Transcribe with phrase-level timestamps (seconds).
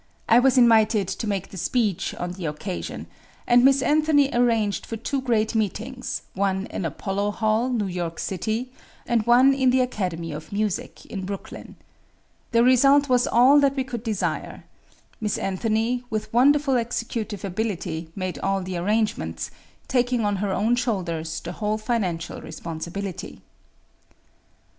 [0.27, 3.05] I was invited to make the speech on the occasion,
[3.45, 8.71] and Miss Anthony arranged for two great meetings, one in Apollo Hall, New York city,
[9.05, 11.75] and one in the Academy of Music, in Brooklyn.
[12.49, 14.63] The result was all that we could desire.
[15.19, 19.51] Miss Anthony, with wonderful executive ability, made all the arrangements,
[19.87, 23.43] taking on her own shoulders the whole financial responsibility.